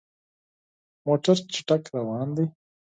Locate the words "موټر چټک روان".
1.05-2.27